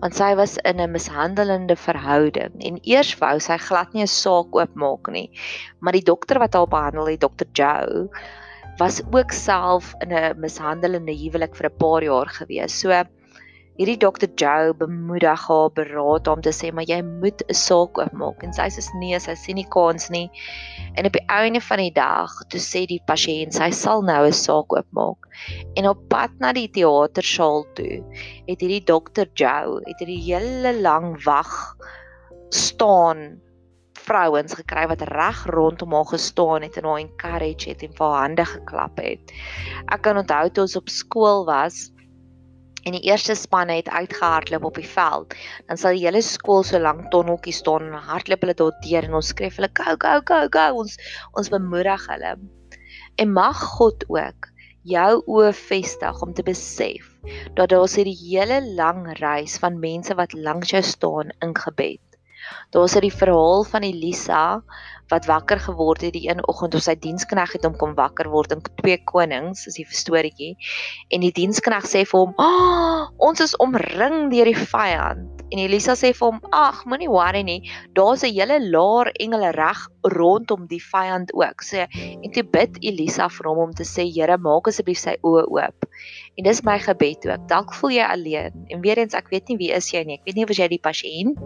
want 0.00 0.15
sy 0.15 0.35
was 0.37 0.57
in 0.71 0.81
'n 0.81 0.93
mishandelende 0.93 1.76
verhouding 1.76 2.55
en 2.69 2.81
eers 2.85 3.12
wou 3.21 3.38
sy 3.41 3.57
glad 3.69 3.95
nie 3.95 4.03
'n 4.03 4.12
saak 4.15 4.57
oopmaak 4.57 5.09
nie. 5.09 5.31
Maar 5.81 5.93
die 5.93 6.09
dokter 6.12 6.38
wat 6.38 6.55
haar 6.55 6.69
behandel 6.69 7.07
het 7.12 7.21
dokter 7.21 7.49
Joe 7.53 8.09
was 8.79 9.00
ook 9.11 9.33
self 9.33 9.95
in 10.05 10.12
'n 10.12 10.41
mishandelende 10.41 11.12
huwelik 11.12 11.55
vir 11.57 11.71
'n 11.71 11.79
paar 11.79 12.03
jaar 12.03 12.29
gewees. 12.29 12.81
So 12.81 12.91
hierdie 13.76 13.99
dokter 14.00 14.30
Joe 14.40 14.73
bemoedig 14.75 15.42
haar 15.49 15.71
beraad 15.76 16.28
om 16.33 16.40
te 16.40 16.52
sê 16.56 16.73
maar 16.73 16.88
jy 16.88 17.02
moet 17.04 17.42
'n 17.45 17.54
saak 17.54 17.99
oopmaak. 18.00 18.42
En 18.42 18.52
sy 18.52 18.68
sê 18.73 18.83
nee 19.00 19.18
sy 19.21 19.35
sien 19.35 19.56
nie 19.56 19.68
kans 19.68 20.09
nie. 20.11 20.30
En 20.97 21.06
op 21.06 21.12
die 21.12 21.26
einde 21.28 21.61
van 21.61 21.78
die 21.78 21.92
dag 21.92 22.33
toe 22.49 22.61
sê 22.61 22.87
die 22.87 23.02
pasiënt 23.06 23.54
sy 23.54 23.71
sal 23.71 24.02
nou 24.02 24.26
'n 24.26 24.33
saak 24.33 24.73
oopmaak. 24.73 25.28
En 25.76 25.88
op 25.88 26.09
pad 26.09 26.30
na 26.40 26.52
die 26.52 26.68
teatersaal 26.68 27.66
toe 27.75 28.00
het 28.49 28.61
hierdie 28.61 28.85
dokter 28.85 29.28
Joe 29.35 29.80
het 29.85 29.99
hierdie 29.99 30.25
hele 30.25 30.73
lang 30.80 31.25
wag 31.25 31.76
staan 32.49 33.40
vrouens 34.06 34.54
gekry 34.54 34.87
wat 34.87 35.02
reg 35.11 35.45
rondom 35.50 35.92
haar 35.92 36.06
gestaan 36.06 36.62
het 36.62 36.76
en 36.76 36.85
haar 36.85 37.02
encourage 37.02 37.68
het 37.68 37.83
en 37.83 37.92
vir 37.92 38.06
haar 38.06 38.23
hande 38.23 38.45
geklap 38.45 38.97
het. 39.02 39.35
Ek 39.92 40.02
kan 40.06 40.16
onthou 40.16 40.49
toe 40.50 40.64
ons 40.66 40.76
op 40.76 40.88
skool 40.88 41.45
was, 41.49 41.90
en 42.87 42.95
die 42.95 43.02
eerste 43.11 43.35
span 43.35 43.71
het 43.73 43.88
uitgehardloop 43.90 44.64
op 44.69 44.78
die 44.78 44.87
veld, 44.87 45.35
dan 45.66 45.81
sal 45.81 45.97
die 45.97 46.05
hele 46.07 46.23
skool 46.23 46.62
so 46.66 46.78
lank 46.78 47.09
tonneltjie 47.11 47.55
staan 47.57 47.88
en 47.90 48.11
hardloop 48.11 48.45
hulle 48.47 48.59
tot 48.59 48.83
deur 48.87 49.09
en 49.09 49.19
ons 49.19 49.33
skryf 49.35 49.59
hulle 49.59 49.73
go 49.75 49.97
go 50.05 50.21
go 50.31 50.43
go 50.55 50.66
ons 50.83 50.95
ons 51.35 51.50
bemoedig 51.50 52.07
hulle. 52.12 52.37
En 53.19 53.33
mag 53.33 53.62
God 53.78 54.07
ook 54.12 54.50
jou 54.87 55.11
oë 55.35 55.50
vestig 55.59 56.23
om 56.23 56.35
te 56.37 56.45
besef 56.47 57.09
dat 57.59 57.73
daar 57.73 57.88
is 57.88 57.97
hierdie 57.99 58.19
hele 58.21 58.61
lang 58.78 59.07
reis 59.19 59.57
van 59.59 59.81
mense 59.83 60.14
wat 60.14 60.37
langs 60.38 60.71
jou 60.71 60.83
staan 60.87 61.35
in 61.43 61.57
gebed. 61.59 62.02
Daar's 62.71 62.95
hierdie 62.95 63.14
verhaal 63.14 63.64
van 63.66 63.83
Elisa 63.83 64.43
wat 65.13 65.27
wakker 65.31 65.61
geword 65.61 66.03
het 66.07 66.13
die 66.17 66.29
een 66.29 66.43
oggend 66.49 66.75
of 66.75 66.83
sy 66.83 66.97
dienskneg 66.99 67.53
het 67.53 67.65
hom 67.65 67.77
kom 67.79 67.95
wakker 67.95 68.31
word 68.33 68.53
in 68.57 68.63
twee 68.83 68.99
konings 69.05 69.67
is 69.71 69.79
die 69.79 69.87
storieetjie 69.87 70.55
en 71.11 71.25
die 71.25 71.33
dienskneg 71.33 71.87
sê 71.87 72.05
vir 72.09 72.25
hom 72.25 72.35
oh, 72.43 73.09
ons 73.19 73.41
is 73.41 73.57
omring 73.63 74.31
deur 74.33 74.51
die 74.51 74.59
vyand. 74.59 75.33
En 75.47 75.63
Elisa 75.63 75.95
sê 75.95 76.11
vir 76.17 76.27
hom 76.27 76.41
ag 76.51 76.83
moenie 76.91 77.11
worry 77.11 77.43
nie. 77.47 77.61
Daar's 77.95 78.25
'n 78.25 78.35
hele 78.35 78.59
laar 78.71 79.13
engele 79.15 79.53
reg 79.55 79.87
rondom 80.13 80.67
die 80.71 80.83
vyand 80.83 81.33
ook. 81.35 81.65
Sê 81.65 81.87
en 81.95 82.31
toe 82.33 82.45
bid 82.45 82.79
Elisa 82.83 83.29
vir 83.33 83.51
hom 83.51 83.65
om 83.69 83.75
te 83.75 83.87
sê 83.87 84.07
Here 84.07 84.39
maak 84.39 84.71
asseblief 84.71 85.01
sy 85.03 85.17
oë 85.23 85.47
oop. 85.51 85.89
En 86.37 86.45
dis 86.45 86.63
my 86.67 86.77
gebed 86.79 87.27
ook. 87.27 87.45
Dalk 87.49 87.75
voel 87.75 87.97
jy 87.97 88.07
alleen 88.07 88.67
en 88.69 88.81
weer 88.85 89.01
eens 89.01 89.17
ek 89.17 89.31
weet 89.33 89.49
nie 89.49 89.59
wie 89.61 89.73
is 89.73 89.89
jy 89.93 90.03
nie. 90.05 90.19
Ek 90.21 90.29
weet 90.29 90.39
nie 90.39 90.45
of 90.45 90.53
jy 90.57 90.69
die 90.69 90.83
pasiënt 90.83 91.41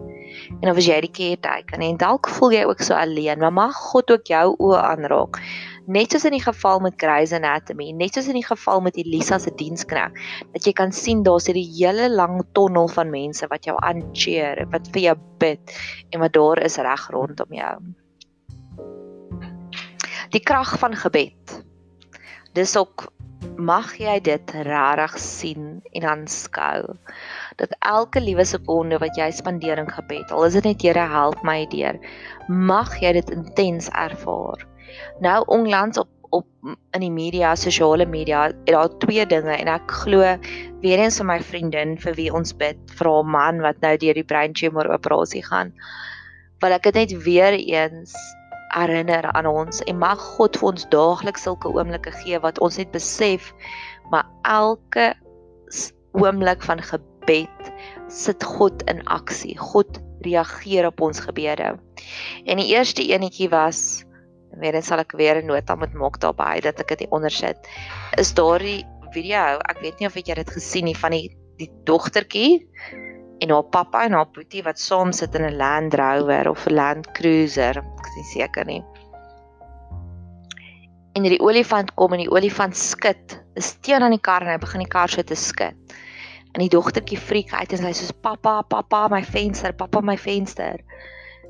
en 0.61 0.71
of 0.73 0.81
jy 0.83 0.99
die 1.07 1.13
caretaker 1.15 1.83
en 1.83 2.01
dalk 2.01 2.31
voel 2.39 2.57
jy 2.57 2.65
ook 2.67 2.83
so 2.87 2.97
alleen 2.99 3.39
maar 3.43 3.55
mag 3.55 3.77
God 3.91 4.11
ook 4.11 4.33
jou 4.33 4.47
oë 4.59 4.81
aanraak. 4.81 5.39
Net 5.91 6.13
soos 6.13 6.27
in 6.29 6.37
die 6.37 6.43
geval 6.43 6.83
met 6.85 6.99
Grey's 7.01 7.33
Anatomy 7.35 7.91
net 7.97 8.19
soos 8.19 8.29
in 8.31 8.39
die 8.39 8.47
geval 8.47 8.83
met 8.85 8.99
Elisa 9.01 9.39
se 9.43 9.55
dienskneg 9.63 10.19
dat 10.53 10.67
jy 10.67 10.75
kan 10.77 10.95
sien 10.95 11.25
daar's 11.27 11.49
hierdie 11.51 11.67
hele 11.79 12.11
lang 12.13 12.43
tonnel 12.59 12.91
van 12.91 13.11
mense 13.15 13.47
wat 13.51 13.67
jou 13.71 13.79
aancheer 13.79 14.67
wat 14.75 14.91
vir 14.95 15.11
jou 15.11 15.17
bid 15.43 15.81
en 16.11 16.23
wat 16.23 16.37
daar 16.37 16.63
is 16.67 16.79
reg 16.83 17.09
rondom 17.15 17.59
jou 17.59 17.75
die 20.31 20.43
krag 20.43 20.77
van 20.79 20.95
gebed. 20.95 21.57
Dis 22.55 22.77
ook 22.79 23.09
mag 23.61 23.93
jy 24.01 24.19
dit 24.25 24.53
regtig 24.67 25.17
sien 25.21 25.67
en 25.97 26.07
aanskou 26.13 26.95
dat 27.61 27.75
elke 27.79 28.21
liewe 28.21 28.45
sekonde 28.45 28.99
wat 29.01 29.17
jy 29.21 29.29
spandeer 29.37 29.81
in 29.81 29.89
gebed 29.89 30.33
al 30.33 30.47
is 30.49 30.57
dit 30.57 30.69
net 30.69 30.85
Here 30.85 31.07
help 31.13 31.43
my 31.45 31.65
deur 31.73 31.99
mag 32.49 32.95
jy 33.01 33.13
dit 33.19 33.33
intens 33.35 33.89
ervaar. 33.93 34.65
Nou 35.25 35.43
onlangs 35.47 36.01
op 36.01 36.09
op 36.31 36.47
in 36.95 37.03
die 37.03 37.11
media 37.11 37.55
sosiale 37.59 38.07
media 38.07 38.45
het 38.47 38.71
daar 38.71 38.93
twee 39.03 39.27
dinge 39.27 39.57
en 39.57 39.69
ek 39.73 39.91
glo 40.03 40.23
weer 40.83 41.03
eens 41.03 41.19
vir 41.19 41.27
my 41.27 41.39
vriendin 41.43 41.97
vir 41.99 42.15
wie 42.19 42.29
ons 42.31 42.55
bid 42.61 42.79
vir 42.99 43.11
haar 43.11 43.27
man 43.27 43.59
wat 43.65 43.81
nou 43.83 43.97
deur 43.99 44.15
die 44.15 44.27
brain 44.33 44.55
tumor 44.55 44.91
operasie 44.95 45.43
gaan 45.47 45.73
wil 46.63 46.77
ek 46.77 46.87
dit 46.87 47.01
net 47.01 47.17
weer 47.27 47.57
eens 47.59 48.15
herinner 48.75 49.27
aan 49.33 49.47
ons 49.47 49.83
en 49.91 49.99
mag 49.99 50.21
God 50.37 50.57
vir 50.61 50.69
ons 50.73 50.87
daagliks 50.93 51.47
sulke 51.47 51.69
oomblikke 51.69 52.13
gee 52.23 52.39
wat 52.43 52.61
ons 52.65 52.79
net 52.81 52.93
besef 52.95 53.53
maar 54.11 54.27
elke 54.43 55.13
oomblik 56.19 56.63
van 56.67 56.83
gebed 56.83 57.73
sit 58.11 58.45
God 58.45 58.83
in 58.91 59.03
aksie. 59.07 59.57
God 59.59 60.01
reageer 60.27 60.87
op 60.87 61.01
ons 61.01 61.21
gebede. 61.23 61.77
En 62.45 62.61
die 62.61 62.71
eerste 62.75 63.07
enetjie 63.07 63.49
was 63.53 64.05
weer 64.61 64.75
dan 64.75 64.83
sal 64.83 64.99
ek 64.99 65.15
weer 65.15 65.39
'n 65.39 65.47
nota 65.47 65.77
moet 65.77 65.95
maak 65.95 66.19
daarbey 66.21 66.61
dat 66.61 66.81
ek 66.81 66.99
dit 66.99 67.11
ondersit. 67.11 67.57
Is 68.19 68.35
daardie 68.35 68.85
video, 69.15 69.59
ek 69.71 69.79
weet 69.81 69.99
nie 70.01 70.07
of 70.07 70.15
jy 70.15 70.35
dit 70.35 70.51
gesien 70.51 70.87
het 70.87 70.99
van 70.99 71.11
die 71.11 71.37
die 71.61 71.71
dogtertjie 71.85 72.67
en 73.41 73.51
haar 73.51 73.69
pappa 73.73 74.05
en 74.05 74.13
haar 74.13 74.29
boetie 74.35 74.63
wat 74.67 74.79
saam 74.79 75.13
sit 75.17 75.35
in 75.35 75.47
'n 75.49 75.57
Land 75.57 75.95
Rover 75.95 76.51
of 76.51 76.67
'n 76.67 76.75
Land 76.75 77.13
Cruiser, 77.17 77.77
ek 77.79 78.07
is 78.07 78.17
nie 78.17 78.29
seker 78.33 78.67
nie. 78.67 78.83
En 81.17 81.23
die 81.23 81.41
olifant 81.41 81.95
kom 81.95 82.13
en 82.13 82.23
die 82.23 82.31
olifant 82.31 82.77
skud, 82.77 83.41
is 83.55 83.73
teen 83.81 84.03
aan 84.03 84.15
die 84.15 84.21
kar 84.21 84.43
en 84.43 84.53
hy 84.53 84.59
begin 84.59 84.85
die 84.85 84.93
kar 84.93 85.09
so 85.09 85.23
te 85.23 85.35
skud. 85.35 85.75
En 86.53 86.61
die 86.61 86.69
dogtertjie 86.69 87.19
freak 87.19 87.53
uit 87.53 87.73
en 87.73 87.79
sy 87.79 87.93
sê 87.95 88.13
pappa, 88.23 88.63
pappa, 88.63 89.09
my 89.09 89.23
venster, 89.23 89.73
pappa, 89.73 90.01
my 90.01 90.17
venster. 90.19 90.81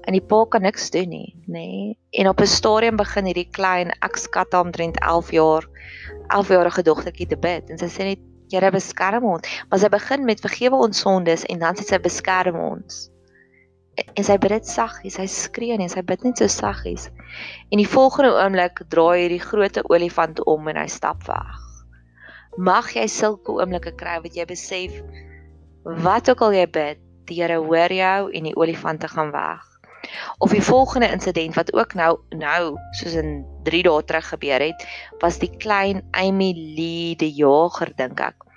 En 0.06 0.16
die 0.16 0.25
pa 0.25 0.44
kan 0.49 0.62
niks 0.62 0.90
doen 0.90 1.09
nie, 1.09 1.35
nê? 1.47 1.52
Nee. 1.52 1.99
En 2.11 2.28
op 2.28 2.40
'n 2.40 2.47
stadium 2.47 2.97
begin 2.97 3.25
hierdie 3.25 3.50
klein 3.50 3.90
ek 4.00 4.16
skat 4.16 4.54
omtrent 4.54 4.97
11 5.00 5.30
jaar 5.30 5.66
11 6.28 6.49
jarige 6.49 6.82
dogtertjie 6.82 7.26
te 7.26 7.37
bid 7.37 7.70
en 7.70 7.78
sy 7.78 7.87
sê 7.87 8.04
net 8.04 8.29
Here 8.50 8.71
beskerm 8.75 9.26
ons. 9.30 9.47
Maar 9.71 9.83
sy 9.83 9.90
begin 9.92 10.26
met 10.26 10.42
vergewe 10.42 10.80
ons 10.87 11.00
sondes 11.04 11.47
en 11.47 11.62
dan 11.62 11.78
sê 11.78 11.87
sy 11.87 12.00
beskerm 12.02 12.59
ons. 12.61 13.07
En 14.16 14.25
sy 14.25 14.37
bid 14.40 14.54
dit 14.54 14.69
saggies, 14.69 15.16
sy 15.19 15.26
skree 15.30 15.76
en 15.76 15.92
sy 15.92 16.02
bid 16.07 16.23
net 16.25 16.40
so 16.40 16.50
saggies. 16.50 17.09
En 17.71 17.83
die 17.83 17.88
volgende 17.88 18.33
oomblik 18.35 18.85
draai 18.92 19.26
hierdie 19.26 19.42
groot 19.42 19.80
olifant 19.90 20.40
om 20.49 20.71
en 20.73 20.80
hy 20.80 20.87
stap 20.90 21.26
weg. 21.28 21.66
Mag 22.59 22.90
jy 22.97 23.07
sulke 23.11 23.54
oomblikke 23.59 23.92
kry 23.99 24.19
wat 24.25 24.35
jy 24.35 24.47
besef 24.49 24.97
wat 26.04 26.28
ook 26.28 26.42
al 26.45 26.57
jy 26.59 26.66
bid, 26.69 26.99
die 27.30 27.38
Here 27.38 27.61
hoor 27.62 27.92
jou 27.95 28.30
en 28.35 28.49
die 28.49 28.57
olifante 28.59 29.09
gaan 29.09 29.30
weg. 29.33 29.70
Of 30.38 30.50
die 30.50 30.62
volgende 30.62 31.11
insident 31.11 31.55
wat 31.55 31.73
ook 31.75 31.95
nou 31.95 32.19
nou 32.31 32.76
soos 32.90 33.14
in 33.14 33.45
3 33.64 33.83
dae 33.83 34.05
terug 34.05 34.29
gebeur 34.29 34.61
het, 34.61 34.87
was 35.19 35.38
die 35.38 35.50
klein 35.57 36.02
Amy 36.11 36.52
Lee 36.57 37.17
die 37.17 37.33
jager 37.35 37.93
dink 37.97 38.21
ek 38.21 38.49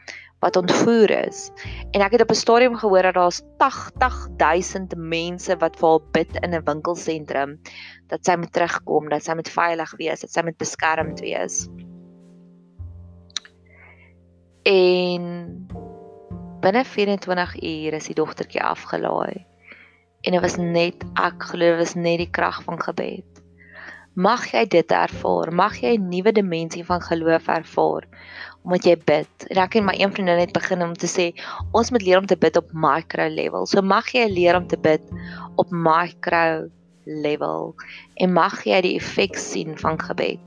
wat 0.43 0.59
ontvoer 0.59 1.11
is. 1.23 1.47
En 1.95 2.03
ek 2.03 2.17
het 2.17 2.21
op 2.25 2.31
'n 2.31 2.35
stadium 2.35 2.75
gehoor 2.75 3.01
dat 3.07 3.13
daar's 3.15 3.41
80000 3.57 4.95
mense 4.97 5.55
wat 5.57 5.77
vir 5.79 5.89
haar 5.89 6.05
bid 6.11 6.35
in 6.43 6.53
'n 6.55 6.65
winkelsentrum 6.65 7.59
dat 8.07 8.25
sy 8.25 8.35
moet 8.35 8.53
terugkom, 8.53 9.09
dat 9.09 9.23
sy 9.23 9.33
moet 9.33 9.49
veilig 9.49 9.95
wees, 9.97 10.19
dat 10.19 10.31
sy 10.31 10.41
moet 10.43 10.57
beskermd 10.57 11.19
wees. 11.19 11.67
En 14.63 15.23
binne 16.61 16.83
24 16.85 17.55
uur 17.63 17.93
is 17.93 18.05
die 18.05 18.15
dogtertjie 18.15 18.63
afgelaai. 18.63 19.52
En 20.23 20.31
dit 20.31 20.41
was 20.41 20.55
net 20.55 21.03
ek 21.19 21.49
glo 21.51 21.73
dit 21.73 21.81
was 21.81 21.95
net 21.99 22.21
die 22.23 22.31
krag 22.31 22.61
van 22.63 22.79
gebed. 22.79 23.27
Mag 24.13 24.45
jy 24.51 24.61
dit 24.69 24.91
ervaar, 24.93 25.49
mag 25.51 25.79
jy 25.81 25.97
'n 25.97 26.09
nuwe 26.09 26.31
dimensie 26.31 26.85
van 26.85 27.01
geloof 27.01 27.47
ervaar 27.47 28.05
omdat 28.63 28.85
jy 28.85 28.95
bid. 29.05 29.47
En 29.51 29.57
ek 29.57 29.75
en 29.75 29.85
my 29.85 29.95
een 29.99 30.11
vriendin 30.13 30.39
het 30.39 30.53
begin 30.53 30.83
om 30.83 30.93
te 30.93 31.07
sê 31.07 31.33
ons 31.71 31.91
moet 31.91 32.01
leer 32.01 32.21
om 32.21 32.25
te 32.25 32.37
bid 32.37 32.55
op 32.57 32.69
micro 32.71 33.27
level. 33.27 33.65
So 33.65 33.81
mag 33.81 34.07
jy 34.13 34.27
leer 34.29 34.55
om 34.55 34.67
te 34.67 34.77
bid 34.77 35.01
op 35.55 35.71
micro 35.71 36.69
level 37.05 37.75
en 38.15 38.33
mag 38.33 38.63
jy 38.63 38.81
die 38.81 38.95
effek 38.95 39.35
sien 39.35 39.77
van 39.77 39.99
gebed. 39.99 40.39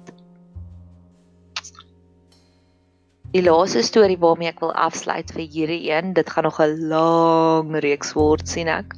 Die 3.34 3.42
laaste 3.42 3.82
storie 3.82 4.16
waarmee 4.16 4.48
ek 4.48 4.62
wil 4.64 4.72
afsluit 4.72 5.32
vir 5.34 5.42
hierdie 5.44 5.90
een, 5.90 6.14
dit 6.16 6.30
gaan 6.30 6.44
nog 6.48 6.60
'n 6.60 6.88
lang 6.88 7.74
reeks 7.84 8.14
word 8.14 8.48
sien 8.48 8.68
ek. 8.68 8.94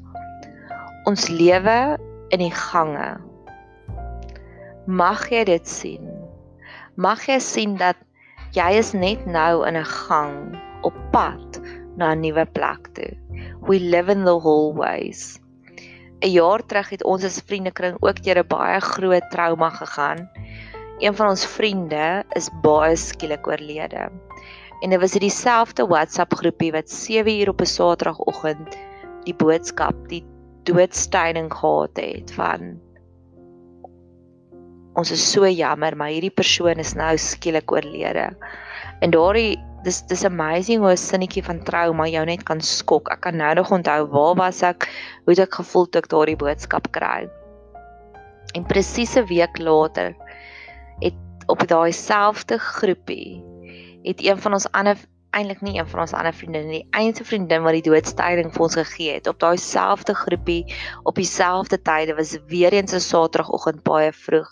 Ons 1.09 1.31
lewe 1.33 1.97
in 2.35 2.43
die 2.43 2.53
gange. 2.53 3.07
Mag 4.85 5.23
jy 5.33 5.41
dit 5.49 5.71
sien? 5.71 6.11
Mag 7.01 7.23
jy 7.25 7.39
sien 7.41 7.79
dat 7.81 7.97
jy 8.53 8.67
is 8.77 8.91
net 8.93 9.23
nou 9.25 9.65
in 9.65 9.79
'n 9.81 9.89
gang 9.89 10.35
op 10.85 10.99
pad 11.15 11.61
na 11.97 12.13
'n 12.13 12.21
nuwe 12.21 12.45
plek 12.53 12.93
toe. 12.93 13.09
We 13.65 13.81
live 13.81 14.13
in 14.13 14.29
the 14.29 14.37
hallways. 14.37 15.41
'n 16.21 16.29
jaar 16.29 16.61
terug 16.67 16.91
het 16.91 17.05
ons 17.05 17.25
as 17.25 17.41
vriendekring 17.41 17.97
ook 18.05 18.23
deur 18.23 18.45
'n 18.45 18.49
baie 18.49 18.81
groot 18.81 19.31
trauma 19.31 19.71
gegaan. 19.71 20.29
Een 20.99 21.15
van 21.15 21.29
ons 21.29 21.47
vriende 21.47 22.25
is 22.37 22.51
baie 22.63 22.97
skielik 22.97 23.47
oorlede. 23.47 24.11
En 24.83 24.91
dit 24.91 25.01
was 25.01 25.13
dieselfde 25.13 25.87
WhatsApp 25.87 26.35
groepie 26.35 26.73
wat 26.73 26.91
7 26.91 27.41
uur 27.41 27.49
op 27.49 27.61
'n 27.61 27.67
Saterdagoggend 27.67 28.77
die 29.25 29.35
boodskap, 29.35 29.97
die 30.09 30.25
doodstyning 30.69 31.49
gehad 31.53 31.97
het 32.01 32.33
van 32.37 32.77
ons 34.99 35.13
is 35.15 35.23
so 35.23 35.47
jammer, 35.47 35.95
maar 35.97 36.11
hierdie 36.11 36.35
persoon 36.35 36.83
is 36.83 36.97
nou 36.99 37.13
skielik 37.23 37.71
oorlede. 37.71 38.31
En 39.05 39.15
daardie 39.15 39.57
dis 39.87 40.01
dis 40.11 40.25
amazing 40.27 40.83
hoe 40.83 40.93
'n 40.93 41.01
sinnetjie 41.01 41.45
van 41.45 41.63
trauma 41.65 42.07
jou 42.11 42.25
net 42.27 42.43
kan 42.43 42.61
skok. 42.61 43.11
Ek 43.15 43.21
kan 43.21 43.37
nou 43.37 43.55
nog 43.55 43.71
onthou 43.71 44.07
waar 44.11 44.35
was 44.35 44.63
ek, 44.63 44.89
hoe 45.25 45.35
het 45.35 45.47
ek 45.47 45.55
gevoel 45.55 45.87
toe 45.87 46.03
ek 46.03 46.09
daardie 46.09 46.37
boodskap 46.37 46.91
kry. 46.91 47.29
En 48.55 48.67
presies 48.67 49.17
'n 49.17 49.27
week 49.27 49.59
later 49.59 50.17
het 51.01 51.15
op 51.47 51.67
daai 51.69 51.93
selfde 51.93 52.59
groepie 52.59 53.43
het 54.03 54.25
een 54.25 54.39
van 54.39 54.53
ons 54.53 54.71
ander 54.73 54.97
eintlik 55.37 55.61
nie 55.61 55.77
een 55.77 55.89
van 55.89 56.01
ons 56.05 56.15
ander 56.17 56.33
vriende 56.33 56.61
nie, 56.65 56.79
die 56.81 56.99
enigste 57.01 57.25
vriendin 57.29 57.65
wat 57.67 57.77
die 57.77 57.85
doodstyding 57.85 58.49
vir 58.55 58.65
ons 58.65 58.77
gegee 58.79 59.17
het 59.19 59.29
op 59.31 59.39
daai 59.43 59.61
selfde 59.61 60.15
groepie 60.17 60.63
op 61.09 61.19
dieselfde 61.21 61.79
tye 61.85 62.15
was 62.17 62.33
weer 62.49 62.73
eens 62.73 62.95
'n 62.97 63.05
Saterdagoggend 63.05 63.83
baie 63.85 64.13
vroeg. 64.13 64.49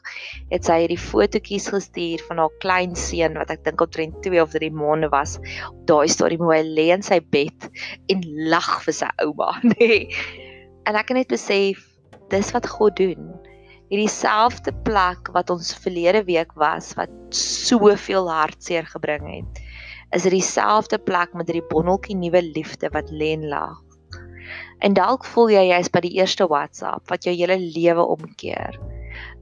Het 0.50 0.64
sy 0.64 0.78
hierdie 0.84 1.00
fotootjies 1.00 1.68
gestuur 1.72 2.20
van 2.28 2.38
haar 2.38 2.54
klein 2.60 2.96
seun 2.96 3.38
wat 3.40 3.50
ek 3.50 3.64
dink 3.64 3.80
omtrent 3.80 4.22
2 4.22 4.42
of 4.42 4.52
3 4.52 4.70
maande 4.70 5.08
was. 5.08 5.38
Daai 5.86 6.08
storie 6.08 6.38
hoe 6.38 6.54
hy 6.54 6.62
lê 6.62 6.92
in 6.92 7.02
sy 7.02 7.20
bed 7.20 7.70
en 8.08 8.22
lag 8.48 8.82
vir 8.84 8.94
sy 8.94 9.10
ouma, 9.24 9.60
nê. 9.62 9.74
Nee. 9.86 10.08
En 10.86 10.94
ek 10.94 11.06
kan 11.06 11.16
net 11.16 11.28
besef 11.28 11.82
dis 12.30 12.52
wat 12.52 12.66
God 12.66 12.96
doen. 12.96 13.34
Hierdie 13.90 14.10
selfde 14.10 14.72
plek 14.84 15.30
wat 15.32 15.50
ons 15.50 15.74
verlede 15.74 16.24
week 16.24 16.52
was 16.54 16.94
wat 16.94 17.10
soveel 17.30 18.30
hartseer 18.30 18.86
gebring 18.86 19.26
het 19.30 19.65
is 20.16 20.24
dit 20.24 20.32
dieselfde 20.32 20.98
plek 20.98 21.34
met 21.36 21.50
hierdie 21.50 21.68
bonneltjie 21.68 22.16
nuwe 22.16 22.40
liefde 22.54 22.88
wat 22.94 23.10
lê 23.12 23.34
en 23.36 23.48
lag. 23.52 23.82
En 24.84 24.94
dalk 24.96 25.24
voel 25.28 25.50
jy 25.52 25.64
jy's 25.70 25.90
by 25.92 26.00
die 26.04 26.14
eerste 26.16 26.46
WhatsApp 26.48 27.10
wat 27.12 27.26
jou 27.28 27.34
hele 27.36 27.58
lewe 27.60 28.04
omkeer. 28.16 28.78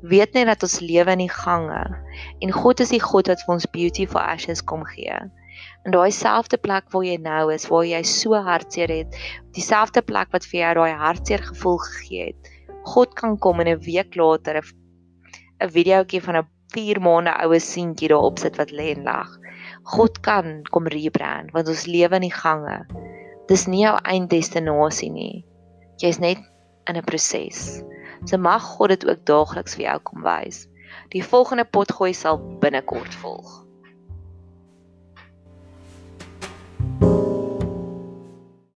Weet 0.02 0.34
net 0.34 0.48
dat 0.50 0.66
ons 0.66 0.80
lewe 0.82 1.14
in 1.14 1.24
die 1.24 1.32
gange 1.32 1.82
en 2.42 2.54
God 2.54 2.82
is 2.82 2.92
die 2.94 3.02
God 3.02 3.30
wat 3.30 3.42
vir 3.46 3.54
ons 3.56 3.70
beauty 3.74 4.06
for 4.10 4.22
ashes 4.22 4.62
kom 4.62 4.84
gee. 4.94 5.18
En 5.86 5.94
daai 5.94 6.10
selfde 6.14 6.58
plek 6.58 6.90
waar 6.94 7.06
jy 7.06 7.18
nou 7.22 7.52
is, 7.54 7.68
waar 7.70 7.86
jy 7.86 8.02
so 8.08 8.38
hartseer 8.46 8.90
het, 8.90 9.18
dieselfde 9.54 10.02
plek 10.02 10.32
wat 10.34 10.46
vir 10.50 10.60
jou 10.60 10.72
daai 10.80 10.98
hartseer 11.04 11.44
gevoel 11.50 11.78
gegee 11.86 12.32
het. 12.32 12.50
God 12.94 13.14
kan 13.18 13.38
kom 13.38 13.62
en 13.62 13.70
'n 13.74 13.84
week 13.86 14.16
later 14.16 14.58
'n 14.58 15.70
videoetjie 15.70 16.22
van 16.22 16.36
'n 16.36 16.48
4 16.74 17.00
maande 17.00 17.32
oue 17.44 17.60
seentjie 17.60 18.08
daarop 18.08 18.38
sit 18.38 18.56
wat 18.56 18.70
lê 18.70 18.90
en 18.96 19.02
lag. 19.02 19.30
God 19.84 20.20
kan 20.24 20.62
kom 20.72 20.88
rebrand 20.88 21.52
want 21.52 21.68
ons 21.68 21.86
lewe 21.86 22.16
in 22.16 22.28
die 22.28 22.32
gange. 22.32 22.84
Dis 23.48 23.66
nie 23.68 23.84
jou 23.84 23.96
einddestinasie 24.00 25.10
nie. 25.12 25.44
Jy's 26.00 26.18
net 26.18 26.40
in 26.88 26.96
'n 26.96 27.04
proses. 27.04 27.82
So 28.24 28.38
mag 28.38 28.62
God 28.62 28.88
dit 28.88 29.04
ook 29.06 29.24
daagliks 29.24 29.76
vir 29.76 29.84
jou 29.84 29.98
kom 30.00 30.22
wys. 30.22 30.66
Die 31.12 31.22
volgende 31.22 31.64
potgooi 31.64 32.14
sal 32.14 32.38
binnekort 32.60 33.14
volg. 33.14 33.63